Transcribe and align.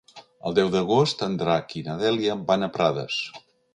El 0.49 0.55
deu 0.59 0.69
d'agost 0.75 1.21
en 1.27 1.37
Drac 1.41 1.75
i 1.81 1.85
na 1.91 1.99
Dèlia 2.01 2.39
van 2.49 2.69
a 2.69 2.71
Prades. 2.79 3.21